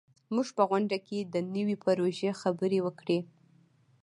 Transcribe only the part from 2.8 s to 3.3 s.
وکړې.